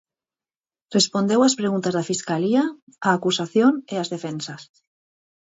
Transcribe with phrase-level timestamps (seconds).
[0.97, 2.63] Respondeu as preguntas da Fiscalía,
[3.07, 4.61] a acusación e as defensas.